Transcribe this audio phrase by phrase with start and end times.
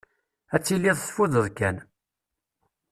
[0.55, 1.77] Ad tiliḍ teffudeḍ kan.